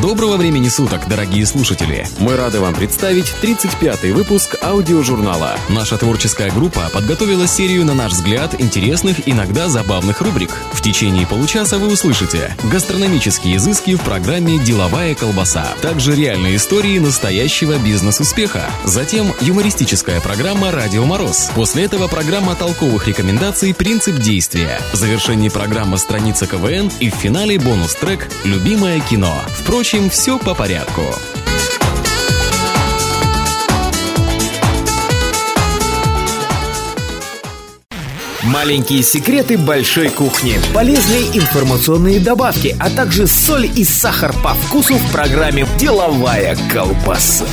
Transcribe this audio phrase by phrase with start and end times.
[0.00, 2.06] Доброго времени суток, дорогие слушатели!
[2.20, 5.58] Мы рады вам представить 35-й выпуск аудиожурнала.
[5.68, 10.56] Наша творческая группа подготовила серию, на наш взгляд, интересных, иногда забавных рубрик.
[10.72, 17.76] В течение получаса вы услышите гастрономические изыски в программе «Деловая колбаса», также реальные истории настоящего
[17.76, 21.50] бизнес-успеха, затем юмористическая программа «Радио Мороз».
[21.54, 27.58] После этого программа толковых рекомендаций «Принцип действия», в завершении программа «Страница КВН» и в финале
[27.58, 29.42] бонус-трек «Любимое кино».
[29.58, 31.02] Впрочем, все по порядку.
[38.44, 45.12] Маленькие секреты большой кухни, полезные информационные добавки, а также соль и сахар по вкусу в
[45.12, 47.44] программе «Деловая колбаса».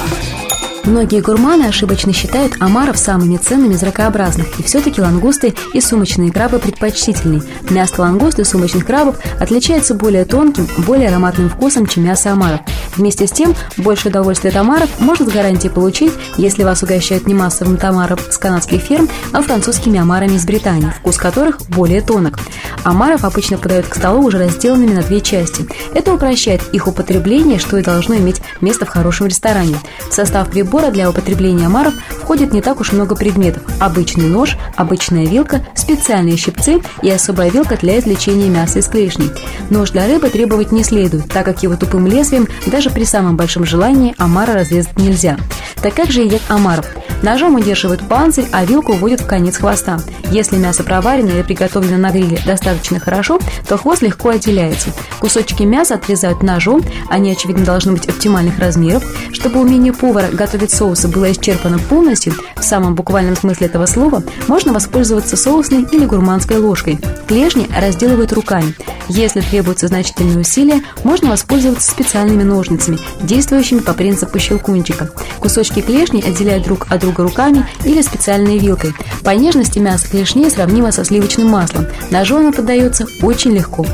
[0.88, 6.60] Многие гурманы ошибочно считают омаров самыми ценными из ракообразных, и все-таки лангусты и сумочные крабы
[6.78, 7.42] предпочтительней.
[7.70, 12.62] Мясо лангуст и сумочных крабов отличается более тонким, более ароматным вкусом, чем мясо омаров.
[12.96, 17.34] Вместе с тем, больше удовольствия от омаров можно с гарантией получить, если вас угощают не
[17.34, 22.40] массовым омаром с канадских ферм, а французскими омарами из Бретани, вкус которых более тонок.
[22.84, 25.68] Омаров обычно подают к столу уже разделанными на две части.
[25.94, 29.78] Это упрощает их употребление, что и должно иметь место в хорошем ресторане.
[30.10, 33.64] В состав прибора для употребления омаров входит не так уж много предметов.
[33.80, 36.67] Обычный нож, обычная вилка, специальные щипцы
[37.02, 39.32] и особая вилка для извлечения мяса из клешней.
[39.70, 43.66] Нож для рыбы требовать не следует, так как его тупым лезвием даже при самом большом
[43.66, 45.38] желании омара разрезать нельзя.
[45.82, 46.88] Так как же едят омаров?
[47.22, 50.00] Ножом удерживают панцирь, а вилку уводят в конец хвоста.
[50.32, 54.90] Если мясо проварено или приготовлено на гриле достаточно хорошо, то хвост легко отделяется.
[55.20, 59.04] Кусочки мяса отрезают ножом, они, очевидно, должны быть оптимальных размеров.
[59.32, 64.74] Чтобы умение повара готовить соусы было исчерпано полностью, в самом буквальном смысле этого слова, можно
[64.74, 67.00] воспользоваться соусной или гурманской ложкой.
[67.28, 68.76] Клешни разделывают руками.
[69.10, 75.10] Если требуются значительные усилия, можно воспользоваться специальными ножницами, действующими по принципу щелкунчика.
[75.40, 78.94] Кусочки клешни отделяют друг от друга руками или специальной вилкой.
[79.24, 81.86] По нежности мясо клешней сравнимо со сливочным маслом.
[82.10, 83.86] Ножу оно поддается очень легко.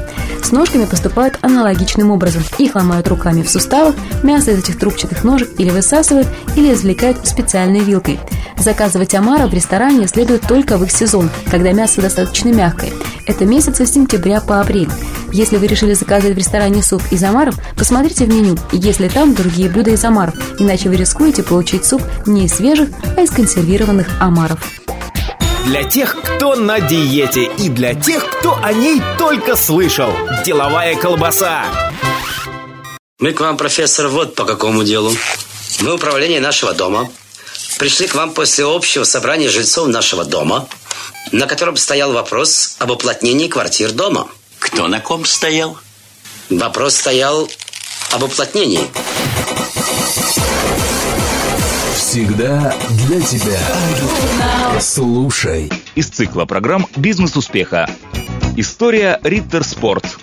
[0.41, 2.43] С ножками поступают аналогичным образом.
[2.57, 7.81] Их ломают руками в суставах, мясо из этих трубчатых ножек или высасывают, или извлекают специальной
[7.81, 8.21] вилкой.
[8.57, 12.93] Заказывать омара в ресторане следует только в их сезон, когда мясо достаточно мягкое.
[13.27, 14.89] Это месяцы с сентября по апрель.
[15.33, 19.69] Если вы решили заказать в ресторане суп из омаров, посмотрите в меню, если там другие
[19.69, 24.82] блюда из омаров, иначе вы рискуете получить суп не из свежих, а из консервированных омаров.
[25.65, 30.11] Для тех, кто на диете и для тех, кто о ней только слышал.
[30.45, 31.65] Деловая колбаса.
[33.19, 35.15] Мы к вам, профессор, вот по какому делу.
[35.79, 37.09] Мы управление нашего дома.
[37.79, 40.67] Пришли к вам после общего собрания жильцов нашего дома,
[41.31, 44.27] на котором стоял вопрос об уплотнении квартир дома.
[44.59, 45.77] Кто на ком стоял?
[46.49, 47.49] Вопрос стоял
[48.11, 48.89] об уплотнении.
[51.93, 53.59] Всегда для тебя.
[54.79, 55.71] Слушай.
[55.95, 57.87] Из цикла программ «Бизнес успеха».
[58.57, 60.17] История Риттер Спорт.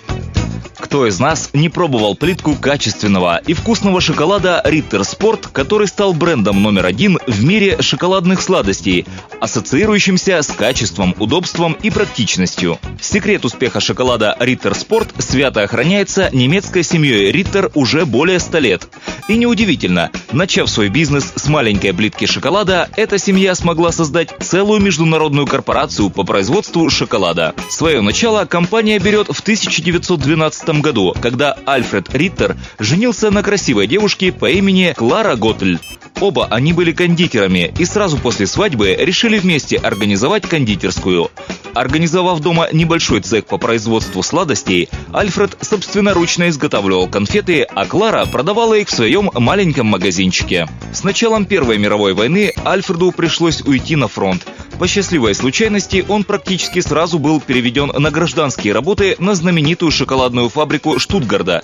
[0.91, 6.61] Кто из нас не пробовал плитку качественного и вкусного шоколада Ritter Sport, который стал брендом
[6.61, 9.05] номер один в мире шоколадных сладостей,
[9.39, 12.77] ассоциирующимся с качеством, удобством и практичностью.
[12.99, 18.89] Секрет успеха шоколада Ritter Sport свято охраняется немецкой семьей Ritter уже более 100 лет.
[19.29, 25.47] И неудивительно, начав свой бизнес с маленькой плитки шоколада, эта семья смогла создать целую международную
[25.47, 27.55] корпорацию по производству шоколада.
[27.69, 30.80] Свое начало компания берет в 1912 году,
[31.21, 35.77] когда Альфред Риттер женился на красивой девушке по имени Клара Готль.
[36.19, 41.31] Оба они были кондитерами и сразу после свадьбы решили вместе организовать кондитерскую.
[41.73, 48.89] Организовав дома небольшой цех по производству сладостей, Альфред собственноручно изготавливал конфеты, а Клара продавала их
[48.89, 50.67] в своем маленьком магазинчике.
[50.93, 54.45] С началом Первой мировой войны Альфреду пришлось уйти на фронт.
[54.81, 60.97] По счастливой случайности он практически сразу был переведен на гражданские работы на знаменитую шоколадную фабрику
[60.97, 61.61] Штутгарда.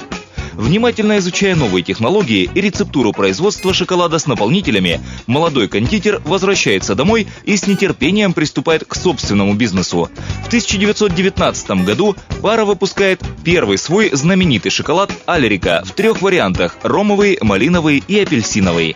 [0.53, 7.57] Внимательно изучая новые технологии и рецептуру производства шоколада с наполнителями, молодой кондитер возвращается домой и
[7.57, 10.11] с нетерпением приступает к собственному бизнесу.
[10.43, 18.03] В 1919 году пара выпускает первый свой знаменитый шоколад Алерика в трех вариантах– ромовый, малиновый
[18.07, 18.95] и апельсиновый.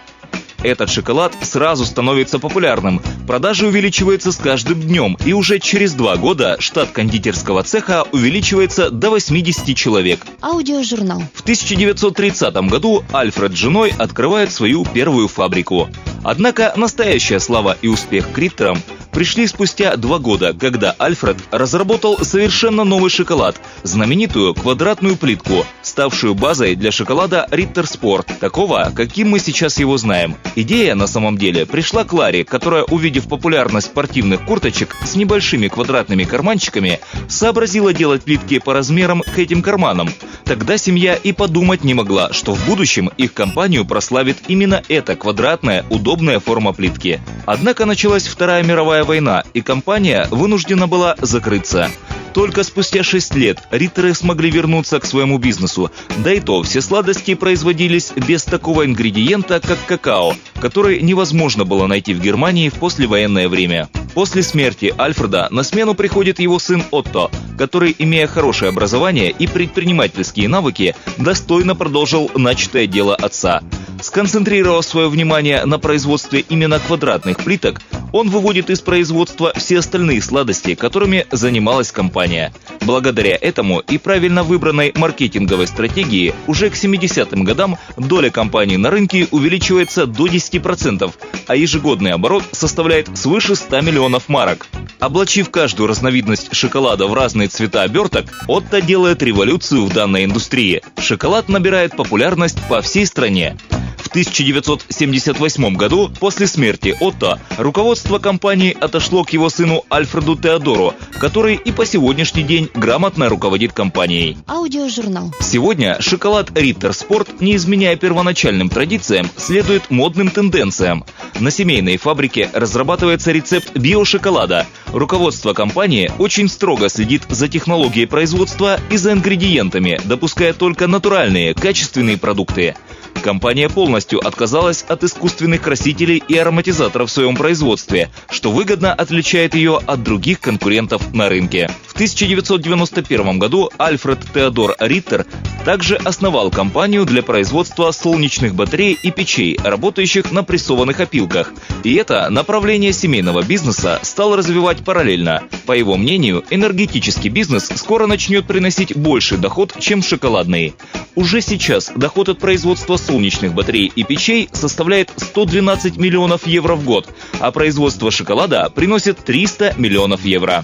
[0.64, 3.02] Этот шоколад сразу становится популярным.
[3.26, 9.10] Продажи увеличиваются с каждым днем, и уже через два года штат кондитерского цеха увеличивается до
[9.10, 10.26] 80 человек.
[10.42, 11.24] Аудиожурнал.
[11.34, 15.90] В 1930 году Альфред с женой открывает свою первую фабрику.
[16.24, 18.78] Однако настоящая слава и успех Криттерам
[19.12, 26.76] пришли спустя два года, когда Альфред разработал совершенно новый шоколад, знаменитую квадратную плитку, ставшую базой
[26.76, 30.36] для шоколада Ritter Sport, такого, каким мы сейчас его знаем.
[30.56, 36.24] Идея, на самом деле, пришла к Ларе, которая, увидев популярность спортивных курточек с небольшими квадратными
[36.24, 40.10] карманчиками, сообразила делать плитки по размерам к этим карманам.
[40.46, 45.86] Тогда семья и подумать не могла, что в будущем их компанию прославит именно эта квадратная,
[45.90, 47.22] удобная форма плитки.
[47.46, 51.90] Однако началась Вторая мировая война, и компания вынуждена была закрыться.
[52.34, 55.92] Только спустя 6 лет Риттеры смогли вернуться к своему бизнесу.
[56.24, 62.14] Да и то, все сладости производились без такого ингредиента, как какао, который невозможно было найти
[62.14, 63.90] в Германии в послевоенное время.
[64.14, 70.48] После смерти Альфреда на смену приходит его сын Отто, который, имея хорошее образование и предпринимательские
[70.48, 73.62] навыки, достойно продолжил начатое дело отца.
[74.02, 77.80] Сконцентрировав свое внимание на производстве именно квадратных плиток,
[78.12, 82.54] он выводит из производства все остальные сладости, которыми занималась компания.
[82.82, 89.28] Благодаря этому и правильно выбранной маркетинговой стратегии уже к 70-м годам доля компании на рынке
[89.32, 91.14] увеличивается до 10%,
[91.48, 94.68] а ежегодный оборот составляет свыше 100 миллионов марок.
[95.00, 100.82] Облачив каждую разновидность шоколада в разные цвета оберток, Отто делает революцию в данной индустрии.
[101.00, 103.58] Шоколад набирает популярность по всей стране.
[103.98, 111.56] В 1978 году, после смерти Отто, руководство компании отошло к его сыну Альфреду Теодору, который
[111.56, 114.38] и по сегодняшний день грамотно руководит компанией.
[114.48, 115.34] Аудиожурнал.
[115.40, 121.06] Сегодня шоколад Ritter Sport, не изменяя первоначальным традициям, следует модным тенденциям.
[121.40, 124.68] На семейной фабрике разрабатывается рецепт биошоколада.
[124.88, 132.18] Руководство компании очень строго следит за технологией производства и за ингредиентами, допуская только натуральные, качественные
[132.18, 132.76] продукты.
[133.24, 139.80] Компания полностью отказалась от искусственных красителей и ароматизаторов в своем производстве, что выгодно отличает ее
[139.86, 141.70] от других конкурентов на рынке.
[141.88, 145.26] В 1991 году Альфред Теодор Риттер
[145.66, 151.54] также основал компанию для производства солнечных батарей и печей, работающих на прессованных опилках.
[151.84, 155.44] И это направление семейного бизнеса стал развивать параллельно.
[155.66, 160.76] По его мнению, энергетический бизнес скоро начнет приносить больший доход, чем шоколадный.
[161.16, 167.08] Уже сейчас доход от производства солнечных батарей и печей составляет 112 миллионов евро в год,
[167.40, 170.64] а производство шоколада приносит 300 миллионов евро.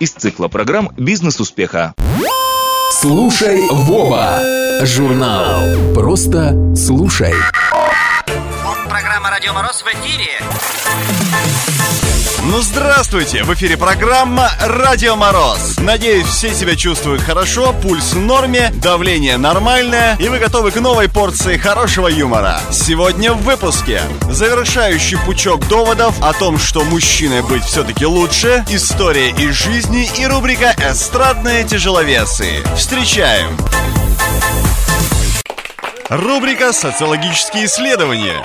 [0.00, 1.94] Из цикла программ «Бизнес успеха».
[3.00, 4.40] Слушай Воба.
[4.82, 5.94] Журнал.
[5.94, 7.34] Просто слушай.
[8.88, 10.30] Программа «Радио Мороз» в эфире.
[12.46, 13.42] Ну здравствуйте!
[13.42, 15.78] В эфире программа «Радио Мороз».
[15.78, 21.08] Надеюсь, все себя чувствуют хорошо, пульс в норме, давление нормальное, и вы готовы к новой
[21.08, 22.60] порции хорошего юмора.
[22.70, 29.54] Сегодня в выпуске завершающий пучок доводов о том, что мужчиной быть все-таки лучше, история из
[29.54, 32.62] жизни и рубрика «Эстрадные тяжеловесы».
[32.76, 33.56] Встречаем!
[36.10, 38.44] Рубрика «Социологические исследования».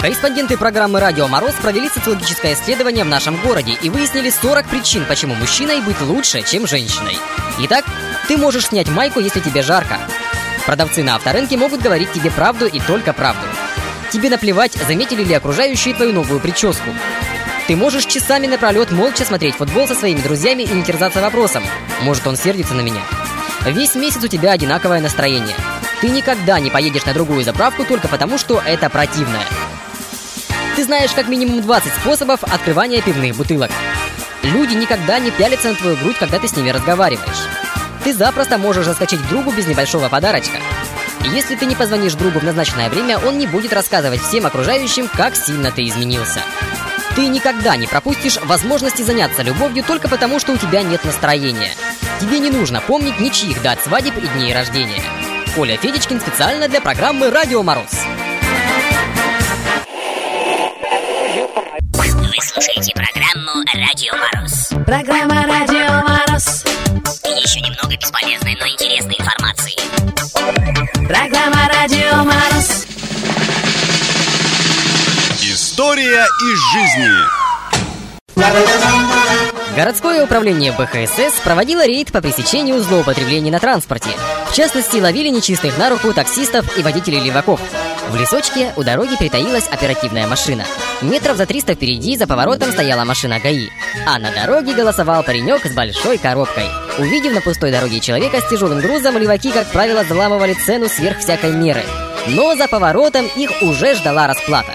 [0.00, 5.34] Корреспонденты программы «Радио Мороз» провели социологическое исследование в нашем городе и выяснили 40 причин, почему
[5.34, 7.18] мужчиной быть лучше, чем женщиной.
[7.58, 7.84] Итак,
[8.26, 9.98] ты можешь снять майку, если тебе жарко.
[10.64, 13.46] Продавцы на авторынке могут говорить тебе правду и только правду.
[14.10, 16.90] Тебе наплевать, заметили ли окружающие твою новую прическу.
[17.66, 21.62] Ты можешь часами напролет молча смотреть футбол со своими друзьями и не терзаться вопросом.
[22.00, 23.02] Может, он сердится на меня.
[23.66, 25.56] Весь месяц у тебя одинаковое настроение.
[26.00, 29.44] Ты никогда не поедешь на другую заправку только потому, что это противное.
[30.80, 33.70] Ты знаешь как минимум 20 способов открывания пивных бутылок.
[34.42, 37.48] Люди никогда не пялятся на твою грудь, когда ты с ними разговариваешь.
[38.02, 40.56] Ты запросто можешь заскочить другу без небольшого подарочка.
[41.22, 45.36] Если ты не позвонишь другу в назначенное время, он не будет рассказывать всем окружающим, как
[45.36, 46.40] сильно ты изменился.
[47.14, 51.74] Ты никогда не пропустишь возможности заняться любовью только потому, что у тебя нет настроения.
[52.22, 55.02] Тебе не нужно помнить ничьих дат свадеб и дней рождения.
[55.54, 58.06] Коля Федечкин специально для программы «Радио Мороз».
[62.60, 64.68] Слушаете программу «Радио Мороз».
[64.84, 66.62] Программа «Радио Мороз».
[67.24, 69.76] И еще немного бесполезной, но интересной информации.
[71.08, 72.86] Программа «Радио Мороз».
[75.40, 77.40] История из жизни.
[79.76, 84.10] Городское управление БХСС проводило рейд по пресечению злоупотреблений на транспорте.
[84.50, 87.60] В частности, ловили нечистых на руку таксистов и водителей леваков.
[88.08, 90.64] В лесочке у дороги притаилась оперативная машина.
[91.02, 93.68] Метров за 300 впереди за поворотом стояла машина ГАИ.
[94.06, 96.66] А на дороге голосовал паренек с большой коробкой.
[96.98, 101.52] Увидев на пустой дороге человека с тяжелым грузом, леваки, как правило, взламывали цену сверх всякой
[101.52, 101.84] меры.
[102.26, 104.72] Но за поворотом их уже ждала расплата.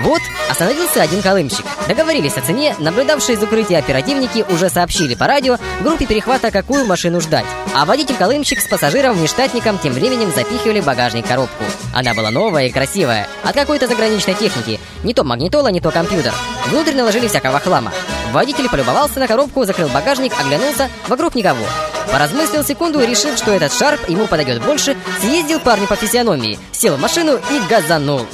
[0.00, 1.64] Вот остановился один колымщик.
[1.88, 7.20] Договорились о цене, наблюдавшие из укрытия оперативники уже сообщили по радио группе перехвата, какую машину
[7.20, 7.44] ждать.
[7.74, 11.64] А водитель-колымщик с пассажиром-внештатником тем временем запихивали в багажник коробку.
[11.94, 14.78] Она была новая и красивая, от какой-то заграничной техники.
[15.02, 16.32] Не то магнитола, не то компьютер.
[16.66, 17.92] Внутрь наложили всякого хлама.
[18.32, 21.64] Водитель полюбовался на коробку, закрыл багажник, оглянулся, вокруг никого.
[22.12, 26.96] Поразмыслил секунду и решив, что этот шарп ему подойдет больше, съездил парню по физиономии, сел
[26.96, 28.26] в машину и газанул.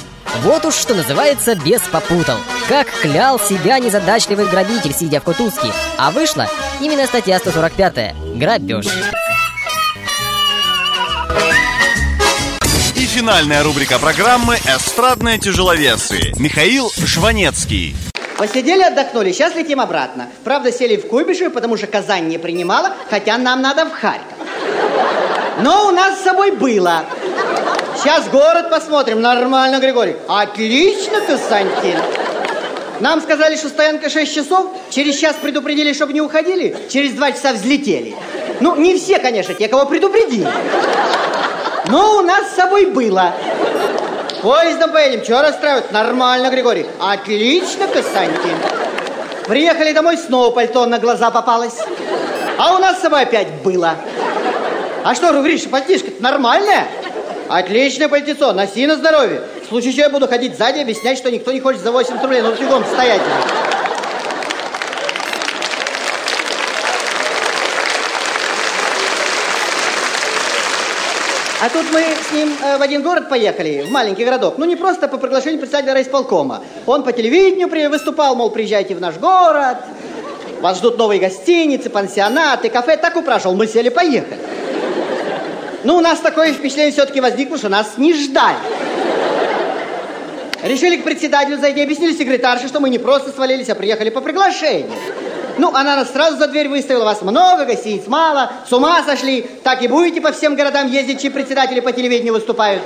[0.42, 2.36] Вот уж что называется без попутал.
[2.68, 5.68] Как клял себя незадачливый грабитель, сидя в кутузке.
[5.96, 6.48] А вышла
[6.80, 8.86] именно статья 145 «Грабеж».
[12.96, 16.32] И финальная рубрика программы «Эстрадные тяжеловесы».
[16.36, 17.96] Михаил Жванецкий.
[18.36, 20.28] Посидели, отдохнули, сейчас летим обратно.
[20.42, 24.38] Правда, сели в Куйбышев, потому что Казань не принимала, хотя нам надо в Харьков.
[25.60, 27.04] Но у нас с собой было.
[27.96, 29.20] Сейчас город посмотрим.
[29.20, 30.16] Нормально, Григорий.
[30.28, 31.98] Отлично, Константин.
[33.00, 34.66] Нам сказали, что стоянка 6 часов.
[34.90, 36.76] Через час предупредили, чтобы не уходили.
[36.90, 38.14] Через 2 часа взлетели.
[38.60, 40.46] Ну, не все, конечно, те, кого предупредили.
[41.88, 43.32] Но у нас с собой было.
[44.42, 45.24] Поездом поедем.
[45.24, 45.90] Чего расстраивать?
[45.90, 46.86] Нормально, Григорий.
[47.00, 48.56] Отлично, Константин.
[49.46, 51.78] Приехали домой, снова пальто на глаза попалось.
[52.58, 53.96] А у нас с собой опять было.
[55.04, 56.86] А что, Гриша, пальтишко нормальное?
[57.48, 59.42] Отличное пальтецо, носи на здоровье.
[59.64, 62.40] В случае чего я буду ходить сзади, объяснять, что никто не хочет за 80 рублей.
[62.42, 63.20] Ну, фигом стоять.
[71.60, 74.58] А тут мы с ним э, в один город поехали, в маленький городок.
[74.58, 76.62] Ну, не просто по приглашению председателя райисполкома.
[76.84, 79.78] Он по телевидению при- выступал, мол, приезжайте в наш город.
[80.60, 82.98] Вас ждут новые гостиницы, пансионаты, кафе.
[82.98, 84.38] Так упрашивал, мы сели, поехали.
[85.84, 88.56] Ну, у нас такое впечатление все-таки возникло, что нас не ждали.
[90.62, 94.90] Решили к председателю зайти, объяснили секретарше, что мы не просто свалились, а приехали по приглашению.
[95.58, 99.82] Ну, она нас сразу за дверь выставила, вас много, гостиниц мало, с ума сошли, так
[99.82, 102.82] и будете по всем городам ездить, чьи председатели по телевидению выступают.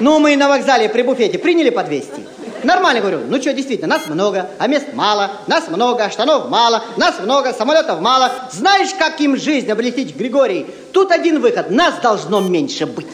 [0.00, 2.33] Ну, мы на вокзале при буфете приняли по 200.
[2.64, 7.18] Нормально, говорю, ну что, действительно, нас много, а мест мало, нас много, штанов мало, нас
[7.20, 8.32] много, самолетов мало.
[8.52, 10.66] Знаешь, как им жизнь облететь, Григорий?
[10.92, 13.06] Тут один выход, нас должно меньше быть.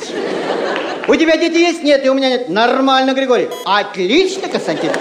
[1.08, 1.82] У тебя дети есть?
[1.82, 2.48] Нет, и у меня нет.
[2.48, 3.48] Нормально, Григорий.
[3.64, 4.92] Отлично, Константин.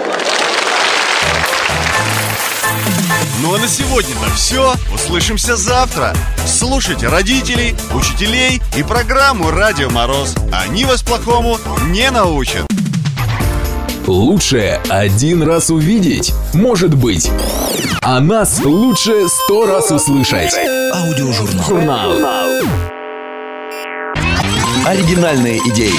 [3.42, 4.74] Ну а на сегодня-то все.
[4.92, 6.12] Услышимся завтра.
[6.46, 10.34] Слушайте родителей, учителей и программу «Радио Мороз».
[10.52, 12.66] Они вас плохому не научат.
[14.10, 17.30] Лучше один раз увидеть, может быть.
[18.02, 20.52] А нас лучше сто раз услышать.
[20.92, 21.64] Аудиожурнал.
[21.64, 22.12] Журнал.
[24.84, 25.94] Оригинальные идеи,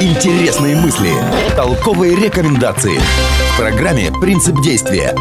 [0.00, 1.12] интересные мысли,
[1.54, 2.98] толковые рекомендации.
[3.52, 5.14] В программе «Принцип действия».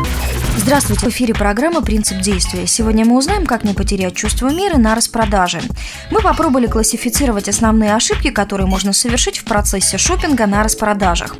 [0.55, 2.65] Здравствуйте, в эфире программа «Принцип действия».
[2.67, 5.59] Сегодня мы узнаем, как не потерять чувство меры на распродаже.
[6.09, 11.35] Мы попробовали классифицировать основные ошибки, которые можно совершить в процессе шопинга на распродажах.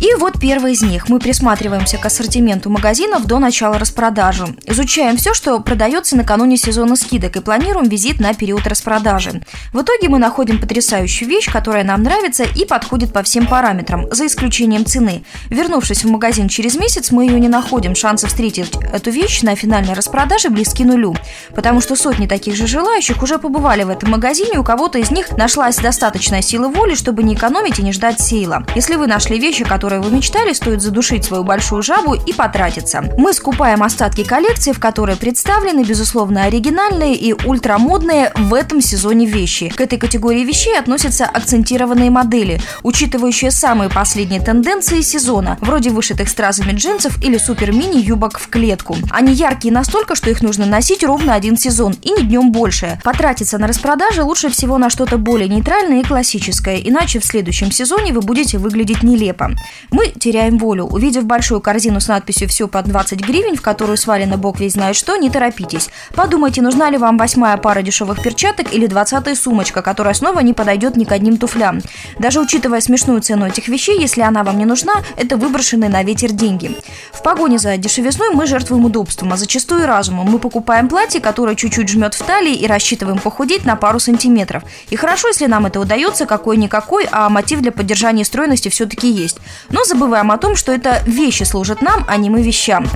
[0.00, 1.08] И вот первый из них.
[1.08, 4.46] Мы присматриваемся к ассортименту магазинов до начала распродажи.
[4.66, 9.42] Изучаем все, что продается накануне сезона скидок и планируем визит на период распродажи.
[9.72, 14.26] В итоге мы находим потрясающую вещь, которая нам нравится и подходит по всем параметрам, за
[14.26, 15.24] исключением цены.
[15.48, 17.94] Вернувшись в магазин через месяц, мы ее не находим.
[17.94, 21.16] Шансы встретить эту вещь на финальной распродаже близки нулю.
[21.54, 25.30] Потому что сотни таких же желающих уже побывали в этом магазине, у кого-то из них
[25.38, 28.66] нашлась достаточная сила воли, чтобы не экономить и не ждать сейла.
[28.74, 33.04] Если вы нашли вещи, которые вы мечтали, стоит задушить свою большую жабу и потратиться.
[33.16, 39.68] Мы скупаем остатки коллекции, в которой представлены, безусловно, оригинальные и ультрамодные в этом сезоне вещи.
[39.68, 46.72] К этой категории вещей относятся акцентированные модели, учитывающие самые последние тенденции сезона, вроде вышитых стразами
[46.72, 48.96] джинсов или супер-мини юбок в клетку.
[49.10, 53.00] Они яркие настолько, что их нужно носить ровно один сезон и не днем больше.
[53.04, 58.12] Потратиться на распродаже лучше всего на что-то более нейтральное и классическое, иначе в следующем сезоне
[58.12, 59.52] вы будете выглядеть нелепо.
[59.90, 60.84] Мы теряем волю.
[60.84, 64.96] Увидев большую корзину с надписью «Все по 20 гривен», в которую свалено бог весь знает
[64.96, 65.90] что, не торопитесь.
[66.14, 70.96] Подумайте, нужна ли вам восьмая пара дешевых перчаток или двадцатая сумочка, которая снова не подойдет
[70.96, 71.80] ни к одним туфлям.
[72.18, 76.32] Даже учитывая смешную цену этих вещей, если она вам не нужна, это выброшенные на ветер
[76.32, 76.76] деньги.
[77.12, 80.26] В погоне за дешевизной мы жертвуем удобством, а зачастую и разумом.
[80.30, 84.62] Мы покупаем платье, которое чуть-чуть жмет в талии и рассчитываем похудеть на пару сантиметров.
[84.90, 89.38] И хорошо, если нам это удается, какой-никакой, а мотив для поддержания стройности все-таки есть.
[89.70, 92.86] Но забываем о том, что это вещи служат нам, а не мы вещам.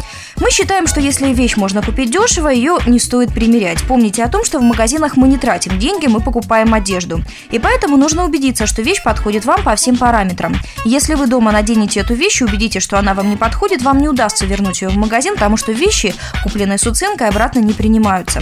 [0.41, 3.83] Мы считаем, что если вещь можно купить дешево, ее не стоит примерять.
[3.83, 7.23] Помните о том, что в магазинах мы не тратим деньги, мы покупаем одежду.
[7.50, 10.57] И поэтому нужно убедиться, что вещь подходит вам по всем параметрам.
[10.87, 14.09] Если вы дома наденете эту вещь и убедитесь, что она вам не подходит, вам не
[14.09, 18.41] удастся вернуть ее в магазин, потому что вещи, купленные с уценкой, обратно не принимаются.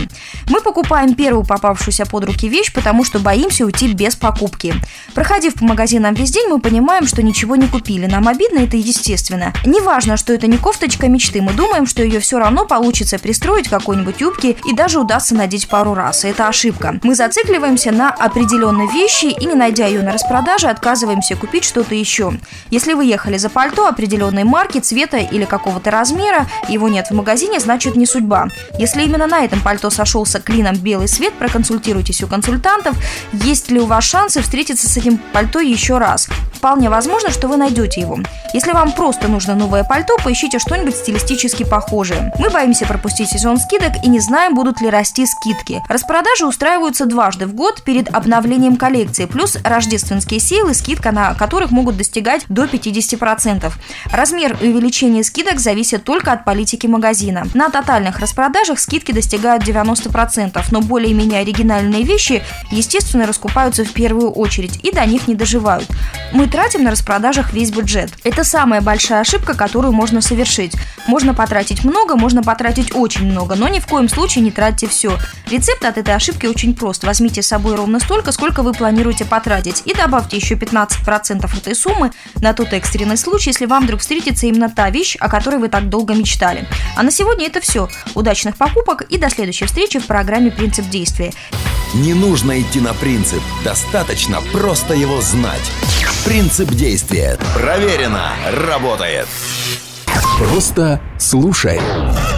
[0.48, 4.72] Мы покупаем первую попавшуюся под руки вещь, потому что боимся уйти без покупки.
[5.14, 8.06] Проходив по магазинам весь день, мы понимаем, что ничего не купили.
[8.18, 9.52] Нам обидно, это естественно.
[9.64, 14.20] Неважно, что это не кофточка мечты, мы думаем, что ее все равно получится пристроить какой-нибудь
[14.20, 16.24] юбке и даже удастся надеть пару раз.
[16.24, 16.98] Это ошибка.
[17.04, 22.32] Мы зацикливаемся на определенной вещи и, не найдя ее на распродаже, отказываемся купить что-то еще.
[22.70, 27.60] Если вы ехали за пальто определенной марки, цвета или какого-то размера, его нет в магазине,
[27.60, 28.48] значит не судьба.
[28.80, 32.96] Если именно на этом пальто сошелся клином белый свет, проконсультируйтесь у консультантов,
[33.32, 36.28] есть ли у вас шансы встретиться с этим пальто еще раз.
[36.52, 38.07] Вполне возможно, что вы найдете его.
[38.54, 42.32] Если вам просто нужно новое пальто, поищите что-нибудь стилистически похожее.
[42.38, 45.82] Мы боимся пропустить сезон скидок и не знаем, будут ли расти скидки.
[45.88, 51.96] Распродажи устраиваются дважды в год перед обновлением коллекции, плюс рождественские сейлы, скидка на которых могут
[51.96, 53.72] достигать до 50%.
[54.12, 57.46] Размер и увеличение скидок зависит только от политики магазина.
[57.54, 64.80] На тотальных распродажах скидки достигают 90%, но более-менее оригинальные вещи, естественно, раскупаются в первую очередь
[64.82, 65.88] и до них не доживают.
[66.32, 67.97] Мы тратим на распродажах весь бюджет.
[68.24, 70.74] Это самая большая ошибка, которую можно совершить.
[71.06, 75.18] Можно потратить много, можно потратить очень много, но ни в коем случае не тратьте все.
[75.50, 77.04] Рецепт от этой ошибки очень прост.
[77.04, 82.12] Возьмите с собой ровно столько, сколько вы планируете потратить, и добавьте еще 15% этой суммы
[82.40, 85.88] на тот экстренный случай, если вам вдруг встретится именно та вещь, о которой вы так
[85.88, 86.66] долго мечтали.
[86.96, 87.88] А на сегодня это все.
[88.14, 91.32] Удачных покупок и до следующей встречи в программе «Принцип действия».
[91.94, 95.72] Не нужно идти на принцип, достаточно просто его знать.
[96.28, 97.38] Принцип действия.
[97.54, 98.32] Проверено.
[98.66, 99.26] Работает.
[100.38, 101.80] Просто слушай.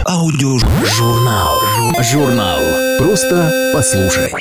[0.05, 1.59] Аудиожурнал.
[2.01, 2.61] Журнал.
[2.99, 4.31] Просто послушай.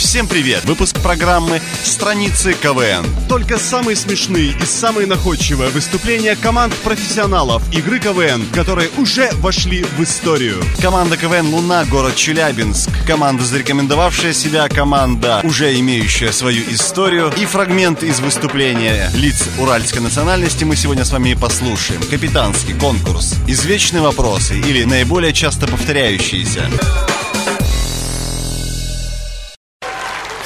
[0.00, 0.64] Всем привет!
[0.64, 3.04] Выпуск программы «Страницы КВН».
[3.28, 10.02] Только самые смешные и самые находчивые выступления команд профессионалов игры КВН, которые уже вошли в
[10.02, 10.56] историю.
[10.80, 12.88] Команда КВН «Луна», город Челябинск.
[13.06, 17.30] Команда, зарекомендовавшая себя, команда, уже имеющая свою историю.
[17.36, 22.00] И фрагмент из выступления лиц уральской национальности мы сегодня с вами и послушаем.
[22.10, 23.34] Капитанский конкурс.
[23.46, 26.70] Извечные вопросы или наиболее часто повторяющиеся.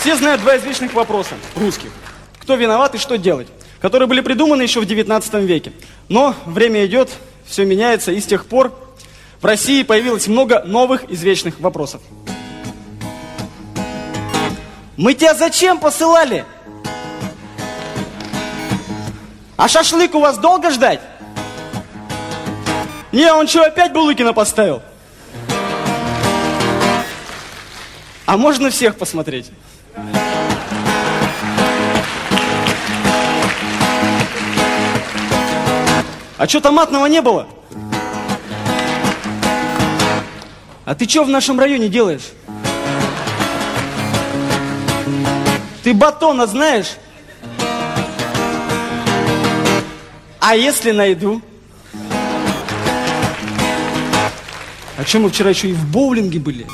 [0.04, 1.88] Все знают два извечных вопроса русских.
[2.38, 3.48] Кто виноват и что делать?
[3.80, 5.72] Которые были придуманы еще в 19 веке.
[6.10, 7.08] Но время идет,
[7.46, 8.78] все меняется, и с тех пор
[9.40, 12.02] в России появилось много новых извечных вопросов.
[14.98, 16.44] Мы тебя зачем посылали?
[19.56, 21.00] А шашлык у вас долго ждать?
[23.10, 24.82] Не, он что, опять Булыкина поставил?
[28.26, 29.50] А можно всех посмотреть?
[36.36, 37.46] А что томатного не было?
[40.84, 42.32] А ты что в нашем районе делаешь?
[45.84, 46.96] Ты батона знаешь?
[50.40, 51.40] А если найду?
[54.98, 56.66] А что мы вчера еще и в боулинге были?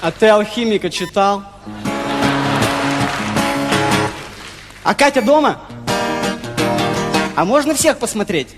[0.00, 1.44] А ты алхимика читал?
[4.84, 5.60] А Катя дома?
[7.36, 8.48] А можно всех посмотреть?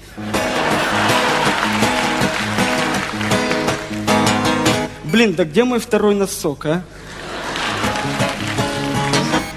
[5.04, 6.82] Блин, да где мой второй носок, а?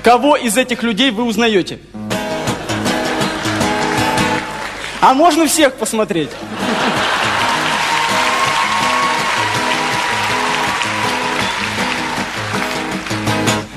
[0.03, 1.80] Кого из этих людей вы узнаете?
[4.99, 6.30] А можно всех посмотреть?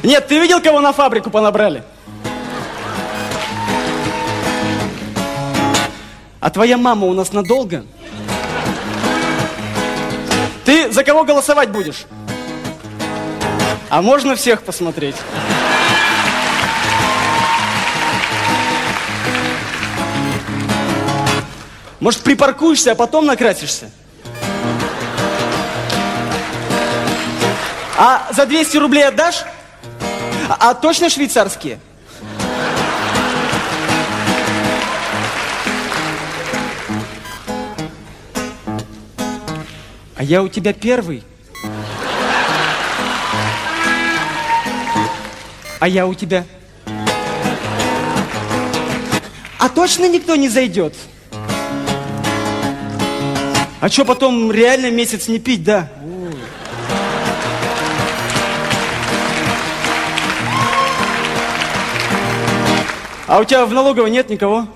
[0.03, 1.85] Нет, ты видел, кого на фабрику понабрали?
[6.40, 7.85] А твоя мама у нас надолго?
[10.64, 12.07] Ты за кого голосовать будешь?
[13.90, 15.16] А можно всех посмотреть?
[21.98, 23.90] Может, припаркуешься, а потом накрасишься?
[27.98, 29.44] А за 200 рублей отдашь?
[30.48, 31.79] А, а точно швейцарские?
[40.20, 41.22] А я у тебя первый.
[45.78, 46.44] А я у тебя.
[49.59, 50.94] А точно никто не зайдет?
[53.80, 55.90] А что потом реально месяц не пить, да?
[63.26, 64.68] А у тебя в налоговой нет никого?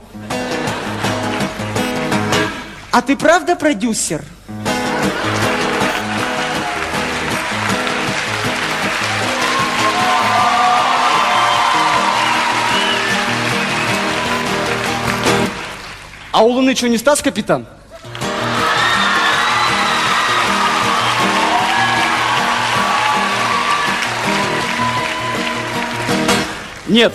[2.90, 4.24] А ты правда продюсер?
[16.34, 17.64] А у Луны что, не Стас капитан?
[26.88, 27.12] Нет.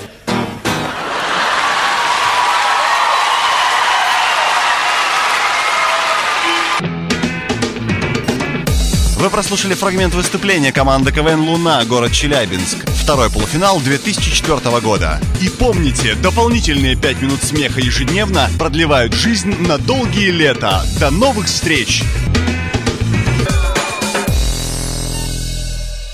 [9.39, 12.75] Прослушали фрагмент выступления команды КВН «Луна», город Челябинск.
[13.02, 15.21] Второй полуфинал 2004 года.
[15.41, 20.84] И помните, дополнительные 5 минут смеха ежедневно продлевают жизнь на долгие лета.
[20.99, 22.04] До новых встреч!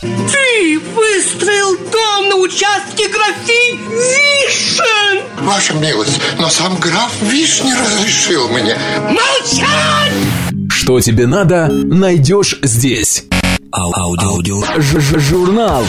[0.04, 5.24] Ты выстроил дом на участке графинь Вишен!
[5.40, 8.78] Ваша милость, но сам граф Виш не разрешил мне.
[9.10, 10.55] Молчать!
[10.86, 13.26] Что тебе надо, найдешь здесь.
[13.72, 14.62] Аудио.
[14.80, 15.84] Ж -ж Журнал.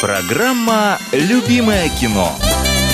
[0.00, 2.32] Программа «Любимое кино».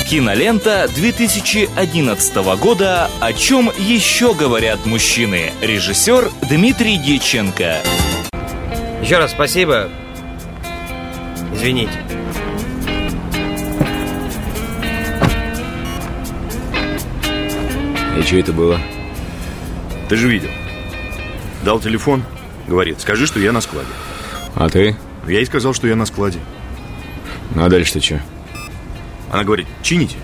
[0.09, 5.53] Кинолента 2011 года «О чем еще говорят мужчины».
[5.63, 7.77] Режиссер Дмитрий Дьяченко.
[9.05, 9.89] Еще раз спасибо.
[11.55, 11.93] Извините.
[18.19, 18.81] И что это было?
[20.11, 20.51] Ты же видел.
[21.65, 22.25] Дал телефон,
[22.67, 23.87] говорит, скажи, что я на складе.
[24.57, 24.97] А ты?
[25.29, 26.41] Я ей сказал, что я на складе.
[27.55, 28.21] Ну а дальше-то что?
[29.31, 30.17] Она говорит, чините.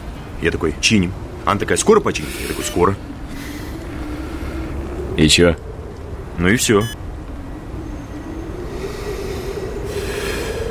[0.42, 1.12] Я такой, чиним.
[1.44, 2.34] Она такая, скоро почините?
[2.42, 2.96] Я такой, скоро.
[5.16, 5.54] И чё?
[6.36, 6.82] Ну и все.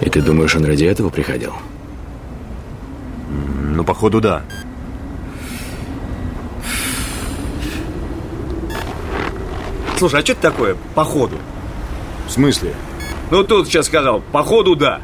[0.01, 1.53] И ты думаешь, он ради этого приходил?
[3.29, 4.43] Ну, походу, да.
[10.05, 10.77] Слушай, а что это такое?
[10.93, 11.35] Походу.
[12.27, 12.75] В смысле?
[13.31, 15.01] Ну, тут сейчас сказал, походу, да.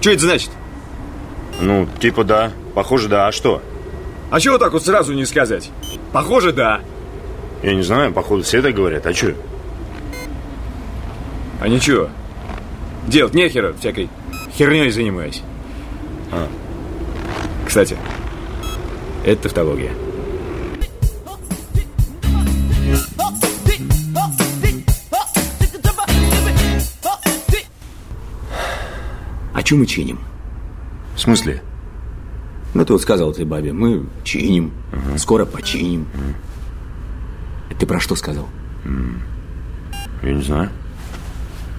[0.00, 0.50] Что это значит?
[1.60, 2.52] Ну, типа да.
[2.72, 3.26] Похоже, да.
[3.26, 3.60] А что?
[4.30, 5.72] А чего так вот сразу не сказать?
[6.12, 6.82] Похоже, да.
[7.64, 9.04] Я не знаю, походу, все так говорят.
[9.08, 9.34] А что?
[11.60, 12.08] А ничего.
[13.08, 14.08] Делать нехера, всякой
[14.56, 15.42] херней занимаюсь.
[16.30, 16.46] А.
[17.66, 17.96] Кстати,
[19.24, 19.90] это тавтология.
[29.68, 30.18] Чё мы чиним?
[31.14, 31.62] В смысле?
[32.72, 34.72] Ну, ты вот сказал ты бабе, мы чиним,
[35.18, 36.06] скоро починим.
[37.78, 38.48] Ты про что сказал?
[40.22, 40.70] Я не знаю.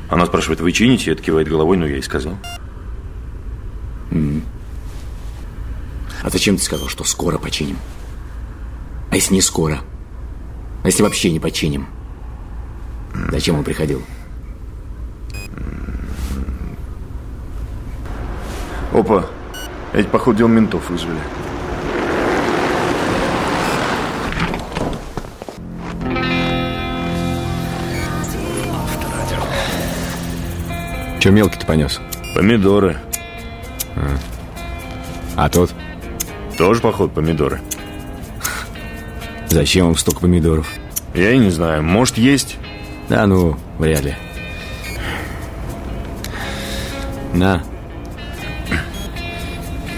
[0.08, 1.10] Она спрашивает, вы чините?
[1.10, 2.38] Я кивает головой, но я ей сказал.
[6.21, 7.78] А зачем ты сказал, что скоро починим?
[9.10, 9.80] А если не скоро?
[10.84, 11.88] А если вообще не починим?
[13.32, 14.04] Зачем он приходил?
[18.93, 19.25] Опа,
[19.93, 21.19] эти, походу, дел ментов вызвали.
[31.19, 31.99] Че мелкий-то понес?
[32.34, 32.97] Помидоры.
[33.95, 34.17] А,
[35.36, 35.73] а тот?
[36.58, 37.62] Тоже, походу, помидоры.
[39.49, 40.67] Зачем вам столько помидоров?
[41.13, 41.84] Я и не знаю.
[41.84, 42.58] Может, есть?
[43.10, 44.15] Да ну, вряд ли.
[47.34, 47.63] На.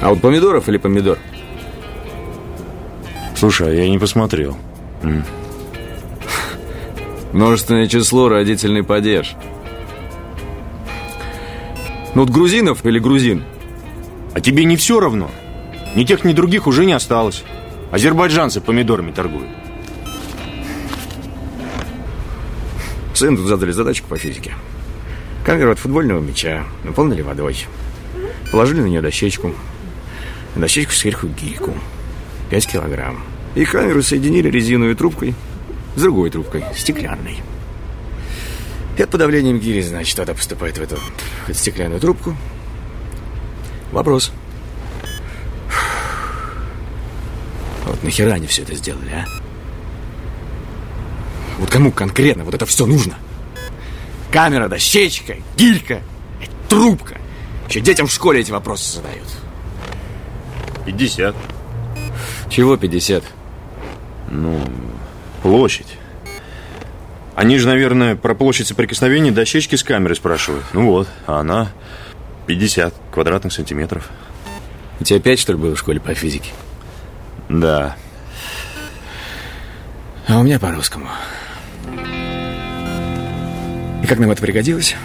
[0.02, 1.20] А вот помидоров или помидор?
[3.36, 4.58] Слушай, а я не посмотрел.
[5.04, 5.24] М.
[7.34, 9.36] Множественное число, родительный падеж.
[12.14, 13.44] Ну вот грузинов или грузин?
[14.34, 15.30] А тебе не все равно?
[15.96, 17.44] Ни тех, ни других уже не осталось.
[17.92, 19.50] Азербайджанцы помидорами торгуют.
[23.14, 24.54] Сын тут задали задачку по физике.
[25.46, 27.66] Камеру от футбольного мяча наполнили водой.
[28.52, 29.54] Положили на нее дощечку.
[30.56, 31.74] На дощечку сверху гирьку.
[32.50, 33.24] 5 килограмм.
[33.56, 35.36] И камеру соединили резиновой трубкой
[35.96, 37.42] с другой трубкой, стеклянной.
[38.98, 42.36] И от подавлением гири, значит, вода поступает в эту, в эту стеклянную трубку.
[43.92, 44.32] Вопрос.
[47.86, 49.26] Вот нахера они все это сделали, а?
[51.58, 53.16] Вот кому конкретно вот это все нужно?
[54.32, 56.02] Камера, дощечка, гилька,
[56.70, 57.18] трубка.
[57.70, 59.28] Еще детям в школе эти вопросы задают.
[60.86, 61.36] 50.
[62.50, 63.24] Чего 50?
[64.30, 64.60] Ну,
[65.42, 65.98] площадь.
[67.36, 70.66] Они же, наверное, про площадь соприкосновения дощечки с камерой спрашивают.
[70.74, 71.72] Ну вот, а она
[72.48, 74.10] 50 квадратных сантиметров.
[75.00, 76.52] У тебя 5, что ли, было в школе по физике?
[77.50, 77.96] Да.
[80.28, 81.08] А у меня по-русскому.
[84.04, 84.96] И как нам это пригодилось?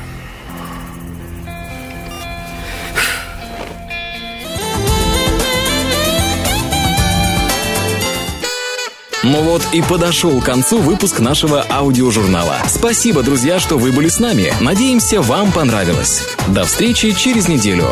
[9.29, 12.59] Ну вот и подошел к концу выпуск нашего аудиожурнала.
[12.69, 14.53] Спасибо, друзья, что вы были с нами.
[14.61, 16.23] Надеемся, вам понравилось.
[16.47, 17.91] До встречи через неделю.